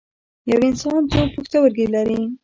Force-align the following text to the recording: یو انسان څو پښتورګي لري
یو 0.49 0.59
انسان 0.69 1.01
څو 1.11 1.21
پښتورګي 1.33 1.85
لري 1.95 2.19